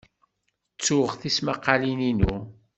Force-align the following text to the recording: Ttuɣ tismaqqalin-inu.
Ttuɣ 0.73 1.09
tismaqqalin-inu. 1.19 2.35